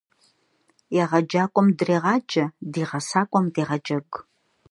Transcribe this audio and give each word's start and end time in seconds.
Егъэджакӏуэм 1.01 1.67
дрегъаджэ, 1.77 2.45
ди 2.71 2.81
гъэсакӏуэм 2.89 3.45
дегъэджэгу. 3.53 4.19